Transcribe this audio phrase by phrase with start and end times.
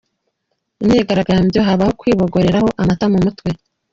[0.81, 3.49] Imyigarambo habaho kwibogoreraho amata mu mutwe.